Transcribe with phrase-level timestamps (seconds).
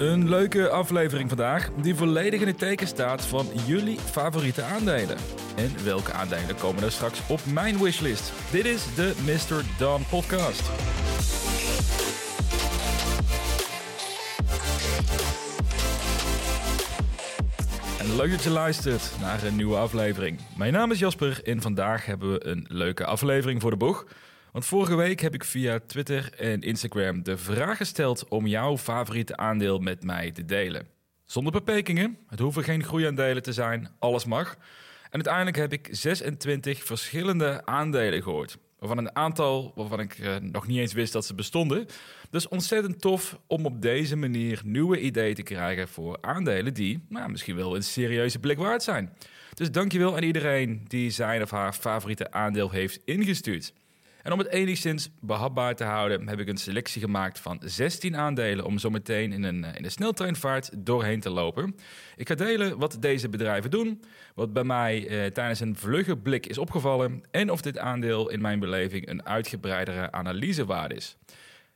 [0.00, 5.16] Een leuke aflevering vandaag, die volledig in het teken staat van jullie favoriete aandelen.
[5.56, 8.32] En welke aandelen komen er straks op mijn wishlist?
[8.50, 9.64] Dit is de Mr.
[9.78, 10.70] Dan podcast.
[17.98, 20.40] En leuk dat je luistert naar een nieuwe aflevering.
[20.56, 24.06] Mijn naam is Jasper en vandaag hebben we een leuke aflevering voor de boeg.
[24.52, 29.36] Want vorige week heb ik via Twitter en Instagram de vraag gesteld om jouw favoriete
[29.36, 30.86] aandeel met mij te delen.
[31.24, 34.56] Zonder beperkingen, het hoeven geen groeiaandelen te zijn, alles mag.
[35.02, 38.58] En uiteindelijk heb ik 26 verschillende aandelen gehoord.
[38.78, 41.86] Waarvan een aantal waarvan ik eh, nog niet eens wist dat ze bestonden.
[42.30, 47.30] Dus ontzettend tof om op deze manier nieuwe ideeën te krijgen voor aandelen die nou,
[47.30, 49.12] misschien wel een serieuze blik waard zijn.
[49.54, 53.72] Dus dankjewel aan iedereen die zijn of haar favoriete aandeel heeft ingestuurd.
[54.22, 58.64] En om het enigszins behapbaar te houden, heb ik een selectie gemaakt van 16 aandelen
[58.64, 61.76] om zo meteen in een, in een sneltreinvaart doorheen te lopen.
[62.16, 64.02] Ik ga delen wat deze bedrijven doen,
[64.34, 68.40] wat bij mij eh, tijdens een vlugge blik is opgevallen en of dit aandeel in
[68.40, 71.16] mijn beleving een uitgebreidere analyse waard is.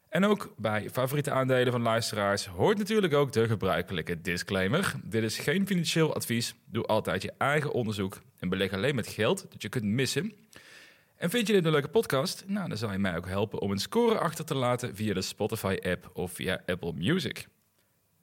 [0.08, 4.95] En ook bij favoriete aandelen van luisteraars hoort natuurlijk ook de gebruikelijke disclaimer.
[5.05, 6.55] Dit is geen financieel advies.
[6.67, 10.33] Doe altijd je eigen onderzoek en beleg alleen met geld dat je kunt missen.
[11.17, 12.45] En vind je dit een leuke podcast?
[12.47, 15.23] Nou, dan zal je mij ook helpen om een score achter te laten via de
[15.23, 17.47] Spotify-app of via Apple Music.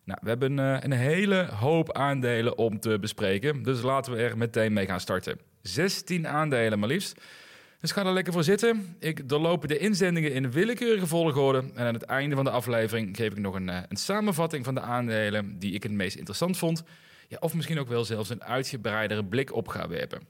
[0.03, 4.37] Nou, we hebben uh, een hele hoop aandelen om te bespreken, dus laten we er
[4.37, 5.39] meteen mee gaan starten.
[5.61, 7.21] 16 aandelen maar liefst.
[7.79, 8.95] Dus ga er lekker voor zitten.
[8.99, 11.63] Ik doorloop de inzendingen in willekeurige volgorde.
[11.75, 14.73] En aan het einde van de aflevering geef ik nog een, uh, een samenvatting van
[14.73, 16.83] de aandelen die ik het meest interessant vond.
[17.27, 20.21] Ja, of misschien ook wel zelfs een uitgebreidere blik op ga werpen.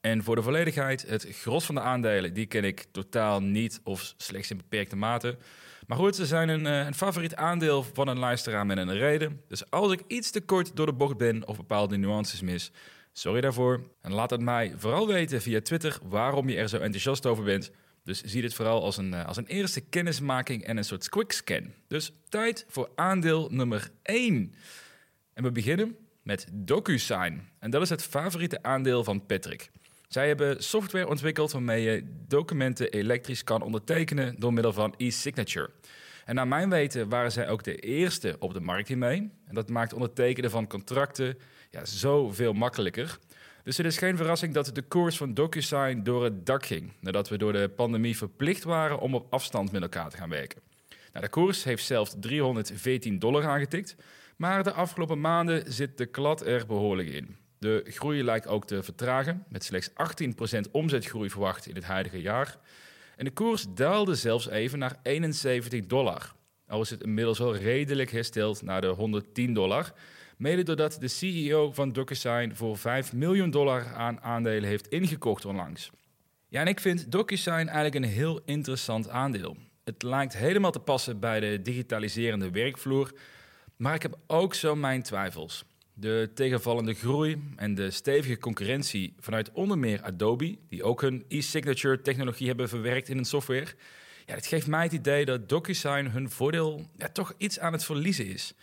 [0.00, 4.14] En voor de volledigheid, het gros van de aandelen, die ken ik totaal niet of
[4.16, 5.36] slechts in beperkte mate.
[5.86, 9.40] Maar goed, ze zijn een, eh, een favoriet aandeel van een luisteraar met een reden.
[9.48, 12.72] Dus als ik iets te kort door de bocht ben of bepaalde nuances mis,
[13.12, 13.82] sorry daarvoor.
[14.00, 17.70] En laat het mij vooral weten via Twitter waarom je er zo enthousiast over bent.
[18.04, 21.72] Dus zie dit vooral als een, eh, als een eerste kennismaking en een soort quickscan.
[21.88, 24.54] Dus tijd voor aandeel nummer 1.
[25.34, 27.48] En we beginnen met DocuSign.
[27.58, 29.70] En dat is het favoriete aandeel van Patrick.
[30.10, 35.70] Zij hebben software ontwikkeld waarmee je documenten elektrisch kan ondertekenen door middel van e-signature.
[36.24, 39.30] En naar mijn weten waren zij ook de eerste op de markt hiermee.
[39.46, 41.38] En dat maakt ondertekenen van contracten
[41.70, 43.18] ja, zoveel makkelijker.
[43.64, 46.92] Dus het is geen verrassing dat de koers van DocuSign door het dak ging.
[47.00, 50.60] Nadat we door de pandemie verplicht waren om op afstand met elkaar te gaan werken.
[51.12, 53.96] Nou, de koers heeft zelfs 314 dollar aangetikt.
[54.36, 57.39] Maar de afgelopen maanden zit de klad er behoorlijk in.
[57.60, 62.58] De groei lijkt ook te vertragen, met slechts 18% omzetgroei verwacht in het huidige jaar.
[63.16, 66.34] En de koers daalde zelfs even naar 71 dollar.
[66.66, 69.92] Al is het inmiddels wel redelijk hersteld naar de 110 dollar.
[70.36, 75.90] Mede doordat de CEO van DocuSign voor 5 miljoen dollar aan aandelen heeft ingekocht onlangs.
[76.48, 79.56] Ja, en ik vind DocuSign eigenlijk een heel interessant aandeel.
[79.84, 83.12] Het lijkt helemaal te passen bij de digitaliserende werkvloer,
[83.76, 85.64] maar ik heb ook zo mijn twijfels.
[86.00, 92.00] De tegenvallende groei en de stevige concurrentie vanuit onder meer Adobe, die ook hun e-signature
[92.00, 93.66] technologie hebben verwerkt in hun software.
[94.26, 97.84] Ja, het geeft mij het idee dat DocuSign hun voordeel ja, toch iets aan het
[97.84, 98.54] verliezen is.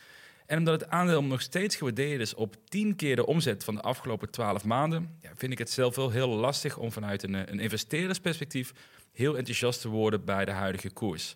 [0.45, 3.81] En omdat het aandeel nog steeds gewaardeerd is op 10 keer de omzet van de
[3.81, 7.59] afgelopen 12 maanden, ja, vind ik het zelf wel heel lastig om vanuit een, een
[7.59, 8.73] investeerdersperspectief
[9.11, 11.35] heel enthousiast te worden bij de huidige koers.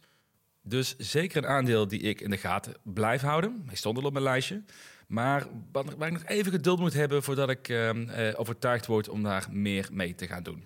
[0.64, 3.64] Dus zeker een aandeel die ik in de gaten blijf houden.
[3.66, 4.64] Hij stond al op mijn lijstje.
[5.12, 7.90] Maar waar ik nog even geduld moet hebben voordat ik uh,
[8.36, 10.64] overtuigd word om daar meer mee te gaan doen.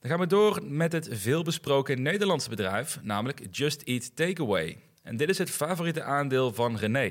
[0.00, 4.78] Dan gaan we door met het veelbesproken Nederlandse bedrijf, namelijk Just Eat Takeaway.
[5.02, 7.04] En dit is het favoriete aandeel van René.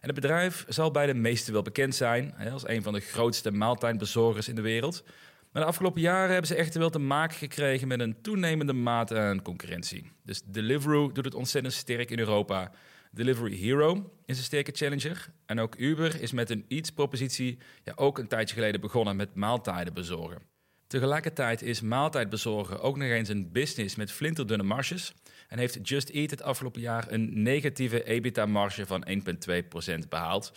[0.00, 3.50] En het bedrijf zal bij de meesten wel bekend zijn als een van de grootste
[3.50, 5.04] maaltijdbezorgers in de wereld.
[5.52, 9.18] Maar de afgelopen jaren hebben ze echter wel te maken gekregen met een toenemende mate
[9.18, 10.10] aan concurrentie.
[10.22, 12.70] Dus Deliveroo doet het ontzettend sterk in Europa.
[13.14, 15.28] Delivery Hero is een sterke challenger.
[15.46, 19.94] En ook Uber is met een Eats-propositie ja, ook een tijdje geleden begonnen met maaltijden
[19.94, 20.42] bezorgen.
[20.86, 25.14] Tegelijkertijd is maaltijd bezorgen ook nog eens een business met flinterdunne marges.
[25.48, 30.52] En heeft Just Eat het afgelopen jaar een negatieve EBITDA-marge van 1,2% behaald.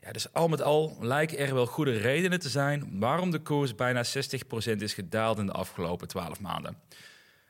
[0.00, 3.74] Ja, dus al met al lijken er wel goede redenen te zijn waarom de koers
[3.74, 6.76] bijna 60% is gedaald in de afgelopen 12 maanden.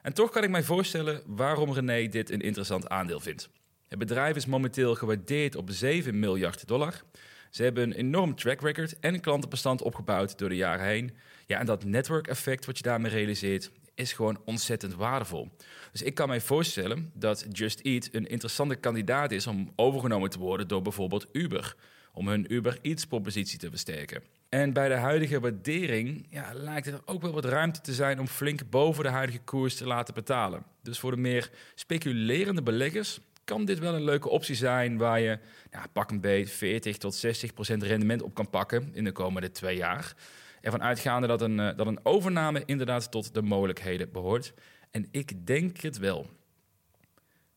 [0.02, 3.50] En toch kan ik mij voorstellen waarom René dit een interessant aandeel vindt.
[3.90, 7.02] Het bedrijf is momenteel gewaardeerd op 7 miljard dollar.
[7.50, 11.16] Ze hebben een enorm track record en klantenbestand opgebouwd door de jaren heen.
[11.46, 15.48] Ja, en dat network effect wat je daarmee realiseert, is gewoon ontzettend waardevol.
[15.92, 20.38] Dus ik kan mij voorstellen dat Just Eat een interessante kandidaat is om overgenomen te
[20.38, 21.76] worden door bijvoorbeeld Uber.
[22.12, 24.22] Om hun Uber Eats propositie te versterken.
[24.48, 28.26] En bij de huidige waardering ja, lijkt er ook wel wat ruimte te zijn om
[28.26, 30.64] flink boven de huidige koers te laten betalen.
[30.82, 33.20] Dus voor de meer speculerende beleggers
[33.50, 35.38] kan dit wel een leuke optie zijn waar je
[35.70, 39.50] ja, pak een beet 40 tot 60 procent rendement op kan pakken in de komende
[39.50, 40.14] twee jaar.
[40.60, 44.52] Ervan uitgaande dat een, eh, dat een overname inderdaad tot de mogelijkheden behoort.
[44.90, 46.26] En ik denk het wel.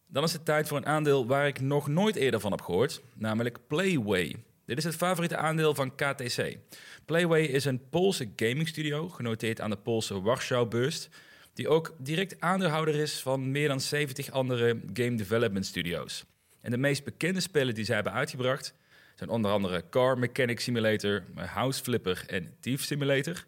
[0.07, 3.01] Dan is het tijd voor een aandeel waar ik nog nooit eerder van heb gehoord,
[3.15, 4.35] namelijk Playway.
[4.65, 6.57] Dit is het favoriete aandeel van KTC.
[7.05, 11.09] Playway is een Poolse gamingstudio, genoteerd aan de Poolse Warschau-beurs,
[11.53, 16.25] die ook direct aandeelhouder is van meer dan 70 andere game development studio's.
[16.61, 18.73] En de meest bekende spellen die zij hebben uitgebracht
[19.15, 23.45] zijn onder andere Car Mechanic Simulator, House Flipper en Thief Simulator.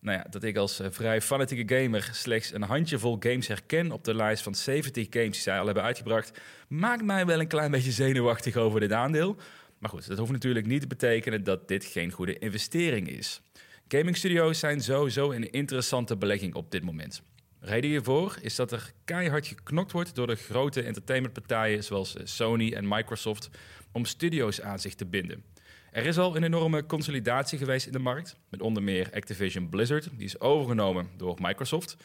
[0.00, 4.04] Nou ja, dat ik als eh, vrij fanatieke gamer slechts een handjevol games herken op
[4.04, 7.70] de lijst van 70 games die zij al hebben uitgebracht, maakt mij wel een klein
[7.70, 9.36] beetje zenuwachtig over dit aandeel.
[9.78, 13.40] Maar goed, dat hoeft natuurlijk niet te betekenen dat dit geen goede investering is.
[13.88, 17.22] Gaming studios zijn sowieso een interessante belegging op dit moment.
[17.60, 22.72] Reden hiervoor is dat er keihard geknokt wordt door de grote entertainmentpartijen zoals eh, Sony
[22.72, 23.50] en Microsoft
[23.92, 25.44] om studio's aan zich te binden.
[25.90, 30.08] Er is al een enorme consolidatie geweest in de markt, met onder meer Activision Blizzard,
[30.12, 31.96] die is overgenomen door Microsoft.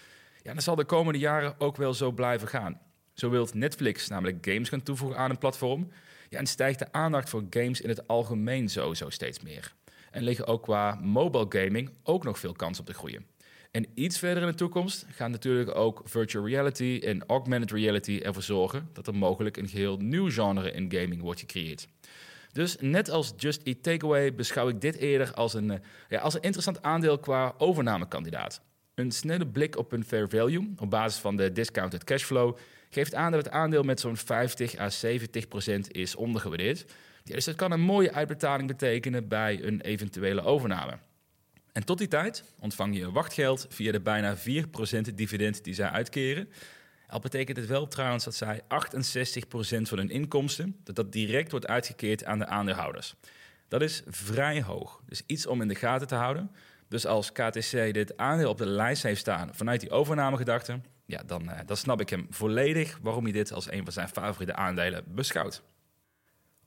[0.44, 2.80] Ja, dat zal de komende jaren ook wel zo blijven gaan.
[3.14, 5.92] Zo wil Netflix namelijk games gaan toevoegen aan een platform.
[6.30, 9.74] Ja, en stijgt de aandacht voor games in het algemeen sowieso steeds meer.
[10.12, 13.26] En liggen ook qua mobile gaming ook nog veel kans op te groeien.
[13.72, 18.44] En iets verder in de toekomst gaan natuurlijk ook virtual reality en augmented reality ervoor
[18.44, 21.88] zorgen dat er mogelijk een geheel nieuw genre in gaming wordt gecreëerd.
[22.52, 25.80] Dus net als Just Eat Takeaway beschouw ik dit eerder als een, eh,
[26.10, 28.62] ja, als een interessant aandeel qua overnamekandidaat.
[28.96, 32.58] Een snelle blik op een fair value op basis van de discounted cashflow
[32.90, 36.86] geeft aan dat het aandeel met zo'n 50 à 70 procent is ondergewaardeerd.
[37.24, 40.98] Dus dat kan een mooie uitbetaling betekenen bij een eventuele overname.
[41.72, 44.42] En tot die tijd ontvang je wachtgeld via de bijna 4%
[45.16, 46.50] dividend die zij uitkeren.
[47.08, 48.64] Al betekent het wel trouwens dat zij 68%
[49.82, 53.16] van hun inkomsten, dat dat direct wordt uitgekeerd aan de aandeelhouders.
[53.68, 56.52] Dat is vrij hoog, dus iets om in de gaten te houden.
[56.88, 61.44] Dus als KTC dit aandeel op de lijst heeft staan vanuit die overnamegedachte, ja, dan,
[61.44, 65.04] uh, dan snap ik hem volledig waarom hij dit als een van zijn favoriete aandelen
[65.08, 65.62] beschouwt.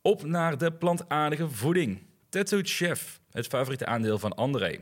[0.02, 2.02] Op naar de plantaardige voeding.
[2.28, 4.78] Tattooed Chef, het favoriete aandeel van André.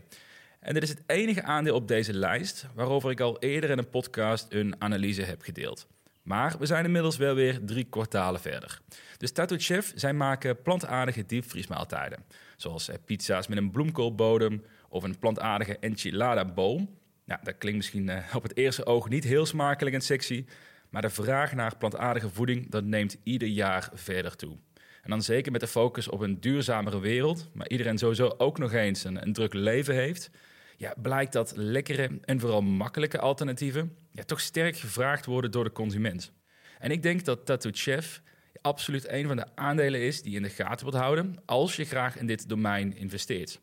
[0.60, 3.90] En dit is het enige aandeel op deze lijst waarover ik al eerder in een
[3.90, 5.86] podcast een analyse heb gedeeld.
[6.22, 8.80] Maar we zijn inmiddels wel weer drie kwartalen verder.
[9.18, 12.24] Dus Tattooed Chef, zij maken plantaardige diepvriesmaaltijden.
[12.56, 16.88] Zoals eh, pizza's met een bloemkoolbodem of een plantaardige enchilada bowl.
[17.24, 20.44] Nou, dat klinkt misschien eh, op het eerste oog niet heel smakelijk en sexy.
[20.90, 24.56] Maar de vraag naar plantaardige voeding dat neemt ieder jaar verder toe.
[25.02, 28.72] En dan zeker met de focus op een duurzamere wereld, maar iedereen sowieso ook nog
[28.72, 30.30] eens een, druk leven heeft.
[30.76, 35.72] Ja, blijkt dat lekkere en vooral makkelijke alternatieven ja, toch sterk gevraagd worden door de
[35.72, 36.32] consument.
[36.78, 38.22] En ik denk dat Tattoo Chef
[38.60, 41.84] absoluut een van de aandelen is die je in de gaten wilt houden als je
[41.84, 43.60] graag in dit domein investeert.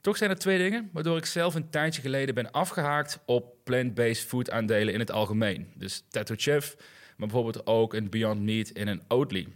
[0.00, 4.26] Toch zijn er twee dingen waardoor ik zelf een tijdje geleden ben afgehaakt op plant-based
[4.26, 5.72] food aandelen in het algemeen.
[5.74, 6.76] Dus Tattoo Chef,
[7.16, 9.48] maar bijvoorbeeld ook een Beyond Meat en een Oatly.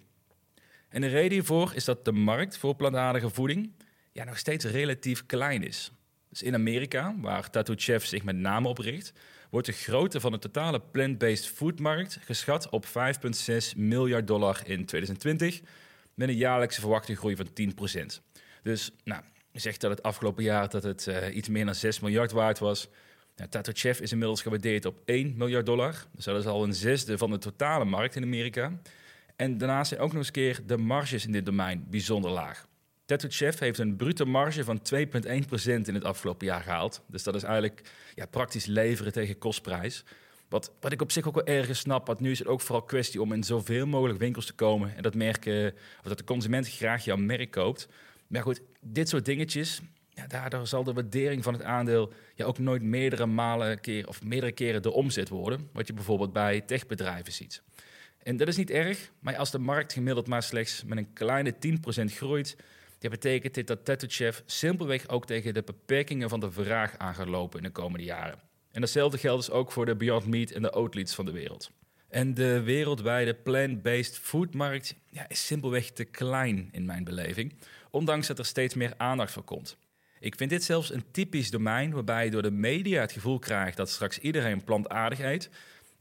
[0.92, 3.72] En de reden hiervoor is dat de markt voor plantaardige voeding
[4.12, 5.92] ja, nog steeds relatief klein is.
[6.28, 9.12] Dus in Amerika, waar Tattoo Chef zich met name op richt,
[9.50, 12.92] wordt de grootte van de totale plant-based foodmarkt geschat op 5,6
[13.76, 15.60] miljard dollar in 2020,
[16.14, 18.22] met een jaarlijkse verwachte groei van 10%.
[18.62, 19.22] Dus nou,
[19.52, 22.88] zegt dat het afgelopen jaar dat het uh, iets meer dan 6 miljard waard was.
[23.36, 26.06] Nou, Tattoo Chef is inmiddels gewaardeerd op 1 miljard dollar.
[26.12, 28.72] Dus dat is al een zesde van de totale markt in Amerika.
[29.42, 32.66] En daarnaast zijn ook nog eens keer de marges in dit domein bijzonder laag.
[33.04, 35.00] Tattoo Chef heeft een brute marge van 2,1%
[35.64, 37.02] in het afgelopen jaar gehaald.
[37.06, 40.04] Dus dat is eigenlijk ja, praktisch leveren tegen kostprijs.
[40.48, 42.82] Wat, wat ik op zich ook wel ergens snap, want nu is het ook vooral
[42.84, 46.68] kwestie om in zoveel mogelijk winkels te komen en dat, merken, of dat de consument
[46.68, 47.88] graag jouw merk koopt.
[48.26, 52.58] Maar goed, dit soort dingetjes, ja, daardoor zal de waardering van het aandeel ja, ook
[52.58, 57.32] nooit meerdere malen keer, of meerdere keren de omzet worden, wat je bijvoorbeeld bij techbedrijven
[57.32, 57.62] ziet.
[58.22, 61.54] En dat is niet erg, maar als de markt gemiddeld maar slechts met een kleine
[61.54, 62.56] 10% groeit,
[62.98, 67.14] dat betekent dit dat Tattoo Chef simpelweg ook tegen de beperkingen van de vraag aan
[67.14, 68.38] gaat lopen in de komende jaren.
[68.70, 71.70] En datzelfde geldt dus ook voor de Beyond Meat en de Oatleats van de wereld.
[72.08, 77.54] En de wereldwijde plant-based foodmarkt ja, is simpelweg te klein in mijn beleving,
[77.90, 79.76] ondanks dat er steeds meer aandacht voor komt.
[80.20, 83.76] Ik vind dit zelfs een typisch domein waarbij je door de media het gevoel krijgt
[83.76, 85.50] dat straks iedereen plantaardig eet.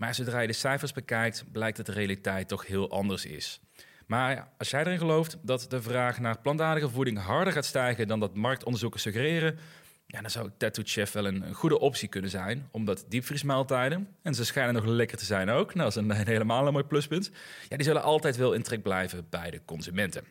[0.02, 3.60] Maar zodra je de cijfers bekijkt, blijkt dat de realiteit toch heel anders is.
[4.08, 8.20] Maar als jij erin gelooft dat de vraag naar plantaardige voeding harder gaat stijgen dan
[8.20, 9.60] dat marktonderzoeken suggereren,
[10.08, 12.68] ja, dan zou Tattoo Chef wel een, goede optie kunnen zijn.
[12.72, 16.28] Omdat diepvriesmaaltijden, en ze schijnen nog lekker te zijn ook, nou, dat is een, een
[16.28, 17.32] helemaal een mooi pluspunt,
[17.70, 20.24] ja, die zullen altijd wel in trek blijven bij de consumenten.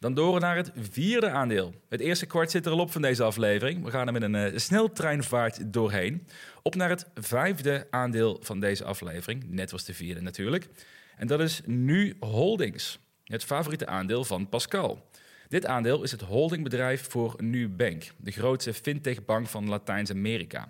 [0.00, 1.74] Dan door naar het vierde aandeel.
[1.88, 3.84] Het eerste kwart zit er al op van deze aflevering.
[3.84, 6.26] We gaan er met een uh, sneltreinvaart doorheen.
[6.62, 9.44] Op naar het vijfde aandeel van deze aflevering.
[9.48, 10.68] Net was de vierde natuurlijk.
[11.16, 12.98] En dat is Nu Holdings.
[13.24, 15.08] Het favoriete aandeel van Pascal.
[15.48, 20.68] Dit aandeel is het holdingbedrijf voor Nubank, de grootste fintechbank van Latijns-Amerika.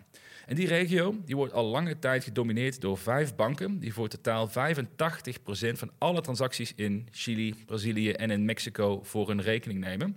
[0.51, 4.49] En die regio die wordt al lange tijd gedomineerd door vijf banken, die voor totaal
[4.49, 4.53] 85%
[5.73, 10.17] van alle transacties in Chili, Brazilië en in Mexico voor hun rekening nemen.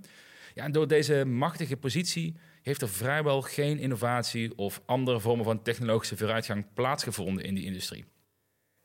[0.54, 5.62] Ja, en door deze machtige positie heeft er vrijwel geen innovatie of andere vormen van
[5.62, 8.06] technologische vooruitgang plaatsgevonden in die industrie.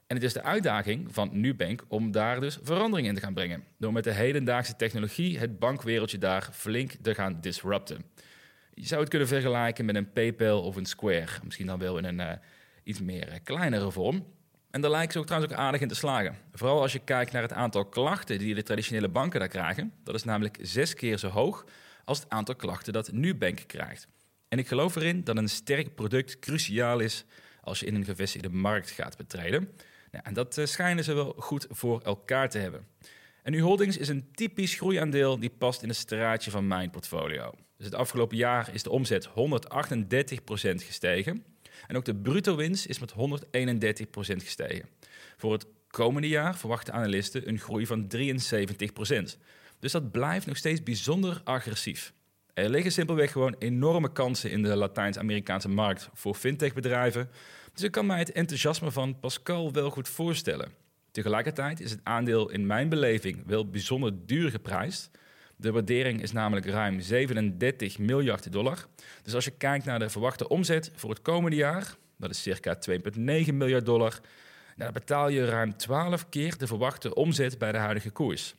[0.06, 3.64] En het is de uitdaging van Nubank om daar dus verandering in te gaan brengen.
[3.78, 8.04] Door met de hedendaagse technologie het bankwereldje daar flink te gaan disrupten.
[8.80, 11.28] Je zou het kunnen vergelijken met een PayPal of een Square.
[11.44, 12.32] Misschien dan wel in een uh,
[12.82, 14.26] iets meer uh, kleinere vorm.
[14.70, 16.36] En daar lijken ze ook trouwens ook aardig in te slagen.
[16.52, 19.92] Vooral als je kijkt naar het aantal klachten die de traditionele banken daar krijgen.
[20.04, 21.64] Dat is namelijk zes keer zo hoog
[22.04, 24.08] als het aantal klachten dat Nubank krijgt.
[24.48, 27.24] En ik geloof erin dat een sterk product cruciaal is
[27.60, 29.72] als je in een gevestigde markt gaat betreden.
[30.10, 32.86] Nou, en dat uh, schijnen ze wel goed voor elkaar te hebben.
[33.42, 37.54] En Nu Holdings is een typisch groeiaandeel die past in het straatje van mijn portfolio.
[37.78, 39.30] Dus het afgelopen jaar is de omzet 138%
[40.74, 41.44] gestegen.
[41.86, 43.16] En ook de bruto winst is met 131%
[44.36, 44.88] gestegen.
[45.36, 49.38] Voor het komende jaar verwachten analisten een groei van 73%.
[49.78, 52.12] Dus dat blijft nog steeds bijzonder agressief.
[52.54, 57.30] Er liggen simpelweg gewoon enorme kansen in de Latijns-Amerikaanse markt voor fintech-bedrijven.
[57.72, 60.72] Dus ik kan mij het enthousiasme van Pascal wel goed voorstellen.
[61.10, 65.10] Tegelijkertijd is het aandeel in mijn beleving wel bijzonder duur geprijsd.
[65.60, 68.86] De waardering is namelijk ruim 37 miljard dollar.
[69.22, 72.78] Dus als je kijkt naar de verwachte omzet voor het komende jaar, dat is circa
[72.90, 74.20] 2,9 miljard dollar,
[74.76, 78.54] nou, dan betaal je ruim 12 keer de verwachte omzet bij de huidige koers.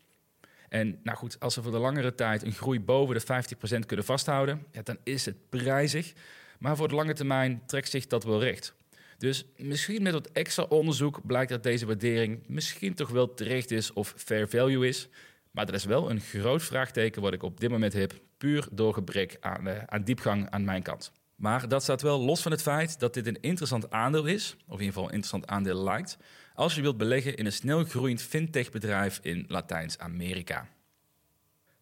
[0.69, 3.43] En nou goed, als we voor de langere tijd een groei boven de
[3.81, 6.13] 50% kunnen vasthouden, ja, dan is het prijzig.
[6.59, 8.73] Maar voor de lange termijn trekt zich dat wel recht.
[9.17, 13.93] Dus misschien met wat extra onderzoek blijkt dat deze waardering misschien toch wel terecht is
[13.93, 15.07] of fair value is.
[15.51, 18.93] Maar dat is wel een groot vraagteken wat ik op dit moment heb, puur door
[18.93, 21.11] gebrek aan, uh, aan diepgang aan mijn kant.
[21.35, 24.79] Maar dat staat wel los van het feit dat dit een interessant aandeel is, of
[24.79, 26.17] in ieder geval een interessant aandeel lijkt,
[26.53, 30.67] als je wilt beleggen in een snel groeiend fintech-bedrijf in Latijns-Amerika.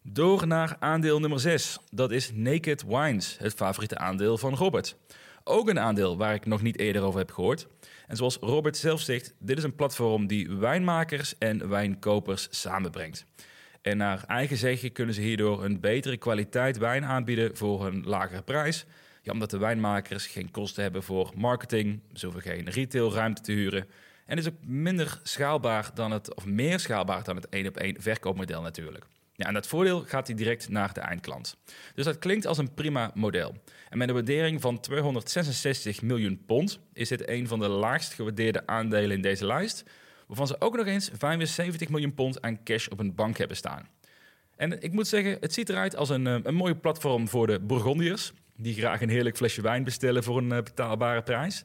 [0.02, 1.78] Door naar aandeel nummer 6.
[1.90, 4.96] Dat is Naked Wines, het favoriete aandeel van Robert.
[5.44, 7.66] Ook een aandeel waar ik nog niet eerder over heb gehoord.
[8.06, 13.26] En zoals Robert zelf zegt, dit is een platform die wijnmakers en wijnkopers samenbrengt.
[13.82, 18.42] En naar eigen zeggen kunnen ze hierdoor een betere kwaliteit wijn aanbieden voor een lagere
[18.42, 18.84] prijs.
[19.22, 23.86] Ja, omdat de wijnmakers geen kosten hebben voor marketing, ze hoeven geen retailruimte te huren.
[24.26, 28.02] En is ook minder schaalbaar dan het, of meer schaalbaar dan het één op één
[28.02, 29.04] verkoopmodel natuurlijk.
[29.34, 31.56] Ja, en dat voordeel gaat hij direct naar de eindklant.
[31.94, 33.54] Dus dat klinkt als een prima model.
[33.88, 38.66] En met een waardering van 266 miljoen pond is dit een van de laagst gewaardeerde
[38.66, 39.84] aandelen in deze lijst,
[40.28, 43.88] waarvan ze ook nog eens 75 miljoen pond aan cash op een bank hebben staan.
[44.56, 47.60] En ik moet zeggen, het ziet eruit als een, eh, een mooie platform voor de
[47.60, 51.64] Bourgondiërs, die graag een heerlijk flesje wijn bestellen voor een eh, betaalbare prijs.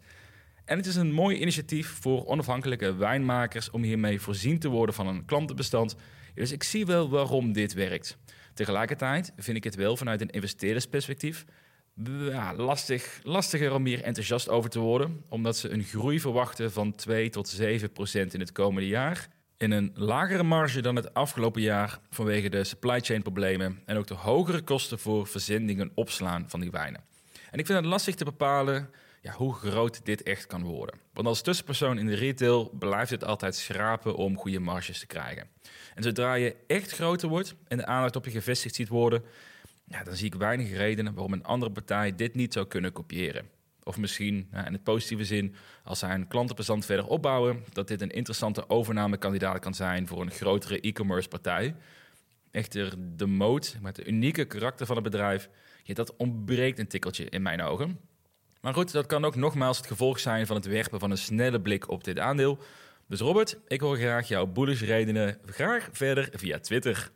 [0.65, 5.07] En het is een mooi initiatief voor onafhankelijke wijnmakers om hiermee voorzien te worden van
[5.07, 5.95] een klantenbestand
[6.33, 8.17] dus ik zie wel waarom dit werkt.
[8.53, 11.45] Tegelijkertijd vind ik het wel vanuit een investeerdersperspectief
[12.31, 16.95] ja, lastig, lastiger om hier enthousiast over te worden, omdat ze een groei verwachten van
[16.95, 19.27] 2 tot 7 procent in het komende jaar.
[19.57, 24.07] In een lagere marge dan het afgelopen jaar vanwege de supply chain problemen en ook
[24.07, 27.03] de hogere kosten voor verzending en opslaan van die wijnen.
[27.51, 28.89] En ik vind het lastig te bepalen
[29.21, 30.99] ja, hoe groot dit echt kan worden.
[31.13, 35.47] Want als tussenpersoon in de retail blijft het altijd schrapen om goede marges te krijgen.
[35.95, 39.23] En zodra je echt groter wordt en de aandacht op je gevestigd ziet worden,
[39.85, 43.49] dan zie ik weinig redenen waarom een andere partij dit niet zou kunnen kopiëren.
[43.83, 48.11] Of misschien in het positieve zin, als zij een klantenbestand verder opbouwen, dat dit een
[48.11, 51.75] interessante overnamekandidaat kan zijn voor een grotere e-commerce partij.
[52.51, 55.49] Echter, de moot, met het unieke karakter van het bedrijf,
[55.83, 57.99] ja, dat ontbreekt een tikkeltje in mijn ogen.
[58.61, 61.61] Maar goed, dat kan ook nogmaals het gevolg zijn van het werpen van een snelle
[61.61, 62.59] blik op dit aandeel.
[63.07, 67.09] Dus Robert, ik hoor graag jouw bullish redenen graag verder via Twitter.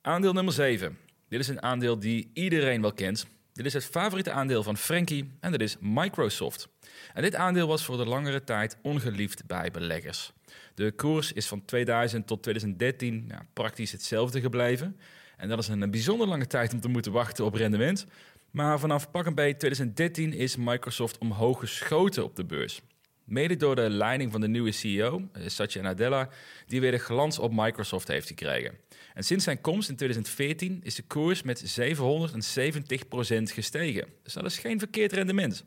[0.00, 0.98] Aandeel nummer 7.
[1.34, 3.26] Dit is een aandeel die iedereen wel kent.
[3.52, 6.68] Dit is het favoriete aandeel van Frankie en dat is Microsoft.
[7.14, 10.32] En dit aandeel was voor de langere tijd ongeliefd bij beleggers.
[10.74, 14.96] De koers is van 2000 tot 2013 ja, praktisch hetzelfde gebleven.
[15.36, 18.06] En dat is een bijzonder lange tijd om te moeten wachten op rendement.
[18.50, 22.82] Maar vanaf pak een 2013 is Microsoft omhoog geschoten op de beurs.
[23.24, 26.28] Mede door de leiding van de nieuwe CEO, eh, Satya Nadella,
[26.66, 28.74] die weer de glans op Microsoft heeft gekregen.
[29.14, 34.08] En sinds zijn komst in 2014 is de koers met 770% gestegen.
[34.22, 35.64] Dus dat is geen verkeerd rendement.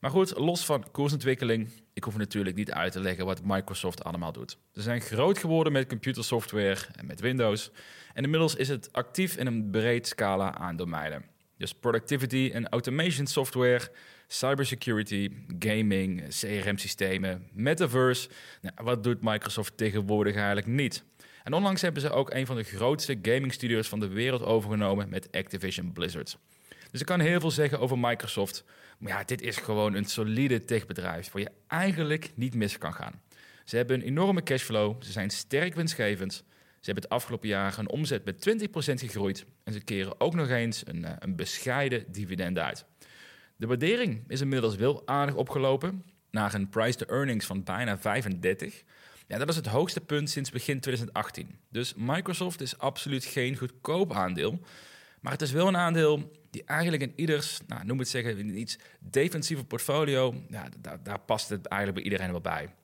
[0.00, 4.32] Maar goed, los van koersontwikkeling, ik hoef natuurlijk niet uit te leggen wat Microsoft allemaal
[4.32, 4.58] doet.
[4.72, 7.70] Ze zijn groot geworden met computersoftware en met Windows.
[8.14, 11.24] En inmiddels is het actief in een breed scala aan domeinen.
[11.60, 13.88] Dus productivity en automation software,
[14.26, 18.28] cybersecurity, gaming, CRM-systemen, metaverse.
[18.60, 21.04] Nou, wat doet Microsoft tegenwoordig eigenlijk niet?
[21.44, 25.08] En onlangs hebben ze ook een van de grootste gaming studios van de wereld overgenomen
[25.08, 26.38] met Activision Blizzard.
[26.90, 28.64] Dus ik kan heel veel zeggen over Microsoft.
[28.98, 33.20] Maar ja, dit is gewoon een solide techbedrijf waar je eigenlijk niet mis kan gaan.
[33.64, 36.44] Ze hebben een enorme cashflow, ze zijn sterk winstgevend.
[36.80, 39.46] Ze hebben het afgelopen jaar een omzet met 20% gegroeid.
[39.64, 42.84] En ze keren ook nog eens een, eh, een bescheiden dividend uit.
[43.56, 48.82] De waardering is inmiddels wel aardig opgelopen naar een price to earnings van bijna 35.
[49.26, 51.58] Ja, dat is het hoogste punt sinds begin 2018.
[51.68, 54.60] Dus Microsoft is absoluut geen goedkoop aandeel.
[55.20, 58.58] Maar het is wel een aandeel die eigenlijk in ieders, nou, noem het zeggen, in
[58.58, 60.68] iets defensieve portfolio, ja,
[61.02, 62.74] daar past het eigenlijk bij iedereen wel bij.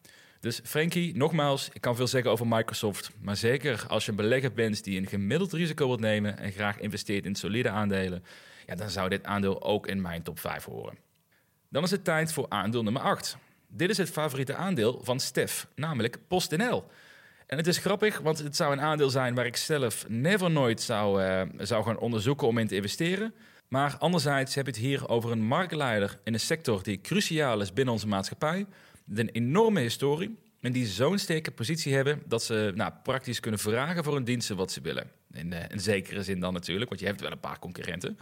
[0.47, 3.11] Dus Frankie, nogmaals, ik kan veel zeggen over Microsoft.
[3.21, 6.79] Maar zeker als je een belegger bent die een gemiddeld risico wilt nemen en graag
[6.79, 8.25] investeert in solide aandelen,
[8.67, 10.99] ja, dan zou dit aandeel ook in mijn top 5 horen.
[11.69, 13.37] Dan is het tijd voor aandeel nummer 8.
[13.69, 16.85] Dit is het favoriete aandeel van Stef, namelijk PostNL.
[17.47, 20.81] En het is grappig, want het zou een aandeel zijn waar ik zelf never nooit
[20.81, 23.35] zou, uh, zou gaan onderzoeken om in te investeren.
[23.69, 27.73] Maar anderzijds heb je het hier over een marktleider in een sector die cruciaal is
[27.73, 28.67] binnen onze maatschappij.
[29.15, 34.05] Een enorme historie en die zo'n sterke positie hebben dat ze nou, praktisch kunnen vragen
[34.05, 35.11] voor hun diensten wat ze willen.
[35.33, 38.19] In, uh, zekere zin dan natuurlijk, want je hebt wel een paar concurrenten.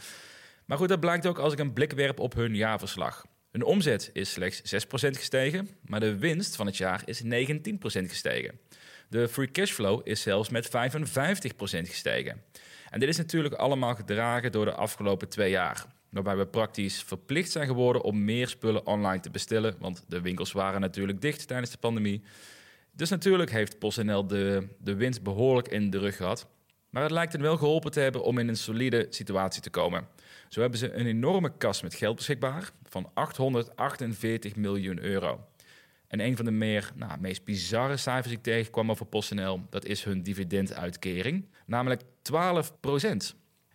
[0.64, 3.27] Maar goed, dat blijkt ook als ik een blik werp op hun jaarverslag.
[3.51, 7.27] Hun omzet is slechts 6% gestegen, maar de winst van het jaar is 19%
[7.87, 8.59] gestegen.
[9.09, 10.70] De free cashflow is zelfs met 55%
[11.61, 12.42] gestegen.
[12.90, 15.87] En dit is natuurlijk allemaal gedragen door de afgelopen twee jaar.
[16.14, 19.74] Waarbij we praktisch verplicht zijn geworden om meer spullen online te bestellen.
[19.79, 22.22] Want de winkels waren natuurlijk dicht tijdens de pandemie.
[22.92, 26.46] Dus natuurlijk heeft PostNL de, de winst behoorlijk in de rug gehad.
[26.90, 30.07] Maar het lijkt hen wel geholpen te hebben om in een solide situatie te komen.
[30.48, 35.46] Zo hebben ze een enorme kas met geld beschikbaar van 848 miljoen euro.
[36.07, 39.85] En een van de meer, nou, meest bizarre cijfers die ik tegenkwam over PostNL, dat
[39.85, 42.81] is hun dividenduitkering, namelijk 12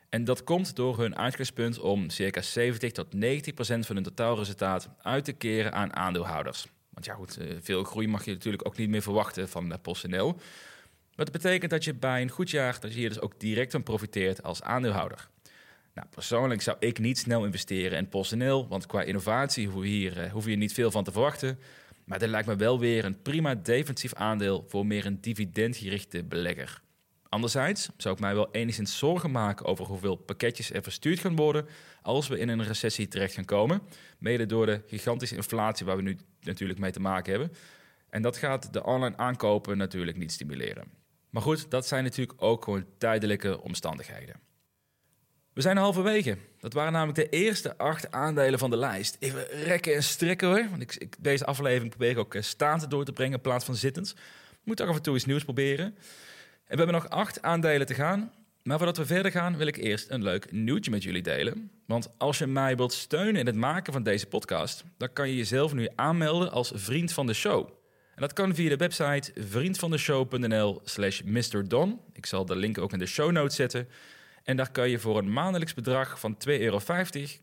[0.10, 4.90] En dat komt door hun uitgangspunt om circa 70 tot 90 procent van hun totaalresultaat
[5.02, 6.68] uit te keren aan aandeelhouders.
[6.90, 10.34] Want ja goed, eh, veel groei mag je natuurlijk ook niet meer verwachten van PostNL.
[11.16, 13.72] Maar dat betekent dat je bij een goed jaar dat je hier dus ook direct
[13.72, 15.30] van profiteert als aandeelhouder.
[15.94, 20.24] Nou, persoonlijk zou ik niet snel investeren in PostNL, want qua innovatie hoef je hier,
[20.24, 21.60] uh, hoef je niet veel van te verwachten.
[22.04, 26.82] Maar dit lijkt me wel weer een prima defensief aandeel voor meer een dividendgerichte belegger.
[27.30, 31.68] Anderzijds zou ik mij wel enigszins zorgen maken over hoeveel pakketjes er verstuurd gaan worden
[32.02, 33.82] als we in een recessie terecht gaan komen.
[34.18, 37.58] Mede door de gigantische inflatie waar we nu natuurlijk mee te maken hebben.
[38.10, 40.84] En dat gaat de online aankopen natuurlijk niet stimuleren.
[41.30, 44.36] Maar goed, dat zijn natuurlijk ook gewoon tijdelijke omstandigheden.
[45.54, 46.38] We zijn halverwege.
[46.60, 49.18] Dat waren namelijk de eerste acht aandelen van de lijst.
[49.20, 50.70] Even rekken en strekken hoor.
[50.70, 53.76] Want ik, deze aflevering probeer ik ook eh, staand door te brengen in plaats van
[53.76, 54.16] zittend.
[54.64, 55.98] Moet ook af en toe iets nieuws proberen.
[56.70, 58.32] En we hebben nog acht aandelen te gaan.
[58.64, 61.72] Maar voordat we verder gaan, wil ik eerst een leuk nieuwtje met jullie delen.
[61.86, 65.36] Want als je mij wilt steunen in het maken van deze podcast, dan kan je
[65.36, 67.70] jezelf nu aanmelden als vriend van de show.
[68.16, 72.00] En dat kan via de website vriendvandeshow.nl slash mrdon.
[72.14, 73.88] Ik zal de link ook in de show notes zetten.
[74.44, 76.80] En daar kan je voor een maandelijks bedrag van 2,50 euro